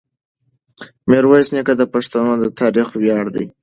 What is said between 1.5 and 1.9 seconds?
نیکه د